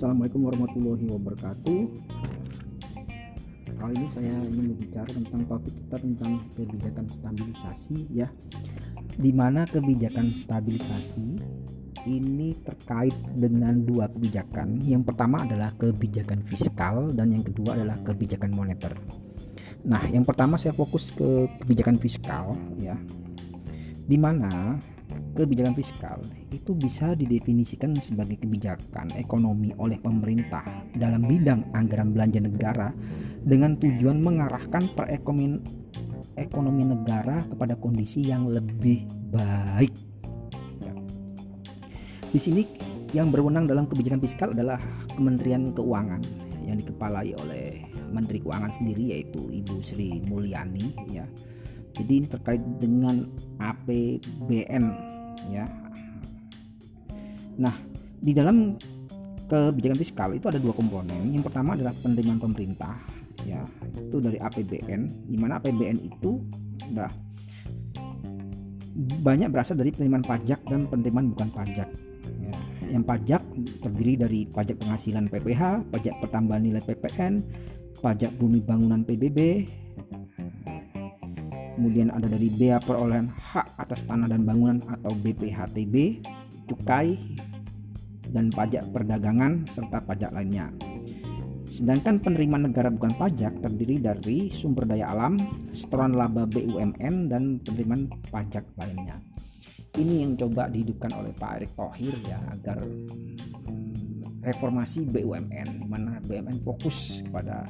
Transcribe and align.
Assalamualaikum 0.00 0.48
warahmatullahi 0.48 1.06
wabarakatuh. 1.12 1.80
Kali 3.68 3.94
ini 4.00 4.08
saya 4.08 4.32
ingin 4.48 4.72
berbicara 4.72 5.12
tentang 5.12 5.44
topik 5.44 5.76
kita 5.76 5.96
tentang 6.00 6.32
kebijakan 6.56 7.04
stabilisasi 7.12 8.08
ya. 8.08 8.32
Di 9.20 9.28
mana 9.36 9.68
kebijakan 9.68 10.32
stabilisasi 10.32 11.28
ini 12.08 12.56
terkait 12.64 13.12
dengan 13.36 13.76
dua 13.84 14.08
kebijakan. 14.08 14.80
Yang 14.88 15.12
pertama 15.12 15.44
adalah 15.44 15.76
kebijakan 15.76 16.48
fiskal 16.48 17.12
dan 17.12 17.36
yang 17.36 17.44
kedua 17.44 17.76
adalah 17.76 18.00
kebijakan 18.00 18.56
moneter. 18.56 18.96
Nah, 19.84 20.08
yang 20.08 20.24
pertama 20.24 20.56
saya 20.56 20.72
fokus 20.72 21.12
ke 21.12 21.44
kebijakan 21.60 22.00
fiskal 22.00 22.56
ya. 22.80 22.96
Di 24.08 24.16
mana 24.16 24.80
kebijakan 25.34 25.74
fiskal 25.78 26.18
itu 26.50 26.74
bisa 26.74 27.14
didefinisikan 27.14 27.94
sebagai 27.98 28.40
kebijakan 28.42 29.14
ekonomi 29.14 29.70
oleh 29.78 29.96
pemerintah 30.02 30.64
dalam 30.98 31.24
bidang 31.24 31.70
anggaran 31.72 32.12
belanja 32.12 32.40
negara 32.42 32.88
dengan 33.46 33.78
tujuan 33.78 34.18
mengarahkan 34.20 34.90
perekonomian 34.98 35.62
ekonomi 36.40 36.88
negara 36.88 37.44
kepada 37.48 37.76
kondisi 37.76 38.24
yang 38.24 38.48
lebih 38.48 39.04
baik. 39.28 39.92
Ya. 40.80 40.92
Di 42.30 42.40
sini 42.40 42.62
yang 43.12 43.28
berwenang 43.34 43.66
dalam 43.66 43.90
kebijakan 43.90 44.22
fiskal 44.22 44.54
adalah 44.54 44.78
Kementerian 45.18 45.74
Keuangan 45.74 46.22
yang 46.64 46.78
dikepalai 46.78 47.34
oleh 47.36 47.82
Menteri 48.10 48.38
Keuangan 48.42 48.70
sendiri 48.70 49.14
yaitu 49.14 49.50
Ibu 49.50 49.82
Sri 49.82 50.22
Mulyani 50.24 50.94
ya. 51.10 51.26
Jadi 51.90 52.22
ini 52.22 52.26
terkait 52.30 52.62
dengan 52.78 53.26
APBN 53.58 54.84
ya. 55.48 55.64
Nah, 57.60 57.74
di 58.20 58.32
dalam 58.36 58.76
kebijakan 59.48 59.98
fiskal 59.98 60.30
itu 60.36 60.46
ada 60.46 60.60
dua 60.60 60.76
komponen. 60.76 61.32
Yang 61.32 61.50
pertama 61.50 61.74
adalah 61.74 61.96
penerimaan 61.98 62.38
pemerintah 62.38 62.94
ya, 63.42 63.64
itu 63.96 64.20
dari 64.20 64.36
APBN, 64.36 65.26
di 65.26 65.36
mana 65.40 65.56
APBN 65.58 65.98
itu 66.04 66.38
udah 66.92 67.10
banyak 69.24 69.48
berasal 69.48 69.78
dari 69.78 69.90
penerimaan 69.94 70.26
pajak 70.26 70.60
dan 70.68 70.86
penerimaan 70.86 71.32
bukan 71.32 71.48
pajak. 71.50 71.88
Ya, 72.40 72.54
yang 72.90 73.04
pajak 73.06 73.42
terdiri 73.80 74.14
dari 74.20 74.40
pajak 74.46 74.78
penghasilan 74.78 75.30
PPH, 75.30 75.88
pajak 75.90 76.14
pertambahan 76.20 76.62
nilai 76.68 76.82
PPN, 76.84 77.42
pajak 78.00 78.32
bumi 78.36 78.60
bangunan 78.60 79.02
PBB, 79.04 79.68
kemudian 81.80 82.12
ada 82.12 82.28
dari 82.28 82.52
bea 82.52 82.76
perolehan 82.76 83.32
hak 83.32 83.80
atas 83.80 84.04
tanah 84.04 84.28
dan 84.28 84.44
bangunan 84.44 84.84
atau 84.84 85.16
BPHTB, 85.16 86.20
cukai, 86.68 87.16
dan 88.28 88.52
pajak 88.52 88.84
perdagangan 88.92 89.64
serta 89.64 90.04
pajak 90.04 90.28
lainnya. 90.28 90.68
Sedangkan 91.64 92.20
penerimaan 92.20 92.68
negara 92.68 92.92
bukan 92.92 93.16
pajak 93.16 93.64
terdiri 93.64 93.96
dari 93.96 94.52
sumber 94.52 94.84
daya 94.84 95.08
alam, 95.08 95.40
setoran 95.72 96.12
laba 96.12 96.44
BUMN 96.44 97.32
dan 97.32 97.64
penerimaan 97.64 98.12
pajak 98.28 98.68
lainnya. 98.76 99.16
Ini 99.96 100.20
yang 100.20 100.36
coba 100.36 100.68
dihidupkan 100.68 101.16
oleh 101.16 101.32
Pak 101.32 101.64
Erick 101.64 101.72
Thohir 101.80 102.12
ya 102.28 102.44
agar 102.52 102.84
reformasi 104.44 105.08
BUMN 105.08 105.80
di 105.80 105.86
mana 105.88 106.20
BUMN 106.20 106.60
fokus 106.60 107.24
kepada 107.24 107.64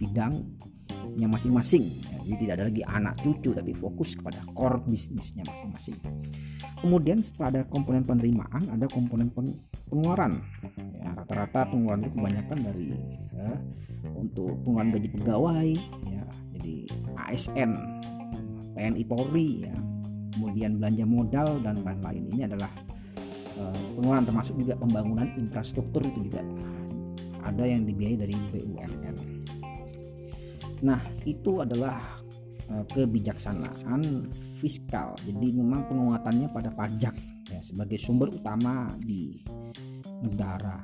bidang 0.00 0.48
yang 1.20 1.32
masing-masing. 1.32 2.00
Jadi 2.24 2.34
tidak 2.46 2.54
ada 2.60 2.64
lagi 2.72 2.82
anak 2.88 3.14
cucu 3.20 3.52
tapi 3.52 3.72
fokus 3.76 4.16
kepada 4.16 4.40
core 4.56 4.80
bisnisnya 4.88 5.44
masing-masing. 5.44 5.96
Kemudian 6.80 7.20
setelah 7.20 7.48
ada 7.52 7.62
komponen 7.68 8.02
penerimaan 8.02 8.64
ada 8.72 8.88
komponen 8.88 9.28
pengeluaran. 9.88 10.40
Ya, 10.96 11.12
rata-rata 11.12 11.68
pengeluaran 11.68 12.00
itu 12.08 12.10
kebanyakan 12.16 12.58
dari 12.64 12.86
ya, 13.36 13.50
untuk 14.16 14.56
pengeluaran 14.64 14.90
gaji 14.96 15.08
pegawai 15.12 15.68
ya 16.08 16.24
jadi 16.56 16.74
ASN 17.28 17.70
TNI 18.74 19.04
Polri 19.04 19.68
ya. 19.68 19.76
Kemudian 20.30 20.80
belanja 20.80 21.04
modal 21.04 21.60
dan 21.60 21.84
lain-lain. 21.84 22.32
Ini 22.32 22.48
adalah 22.48 22.70
uh, 23.60 23.76
pengeluaran 23.98 24.24
termasuk 24.24 24.56
juga 24.56 24.78
pembangunan 24.78 25.28
infrastruktur 25.36 26.00
itu 26.06 26.32
juga 26.32 26.40
ada 27.44 27.64
yang 27.66 27.84
dibiayai 27.84 28.16
dari 28.16 28.36
BUMN 28.54 29.39
Nah, 30.80 31.00
itu 31.28 31.60
adalah 31.60 32.00
uh, 32.72 32.84
kebijaksanaan 32.88 34.30
fiskal. 34.60 35.12
Jadi 35.24 35.56
memang 35.60 35.84
penguatannya 35.88 36.48
pada 36.52 36.72
pajak 36.72 37.14
ya 37.50 37.60
sebagai 37.60 38.00
sumber 38.00 38.32
utama 38.32 38.88
di 39.00 39.40
negara. 40.24 40.80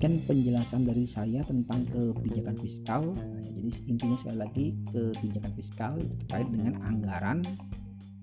Kan 0.00 0.16
penjelasan 0.24 0.88
dari 0.88 1.04
saya 1.04 1.44
tentang 1.44 1.84
kebijakan 1.92 2.56
fiskal. 2.56 3.12
Ya, 3.12 3.50
jadi 3.52 3.70
intinya 3.88 4.16
sekali 4.16 4.38
lagi 4.40 4.66
kebijakan 4.88 5.52
fiskal 5.52 5.92
terkait 6.24 6.48
dengan 6.48 6.80
anggaran 6.84 7.44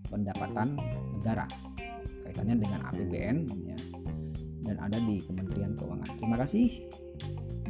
pendapatan 0.10 0.80
negara 1.20 1.46
kaitannya 2.24 2.56
dengan 2.60 2.80
APBN 2.92 3.38
ya, 3.64 3.78
dan 4.68 4.76
ada 4.84 4.98
di 5.00 5.24
Kementerian 5.24 5.74
Keuangan. 5.80 6.12
Terima 6.20 6.38
kasih 6.40 6.68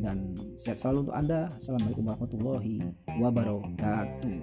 dan 0.02 0.34
sehat 0.58 0.78
selalu 0.82 1.10
untuk 1.10 1.16
Anda. 1.18 1.50
Assalamualaikum 1.58 2.04
warahmatullahi 2.06 2.82
wabarakatuh. 3.18 4.38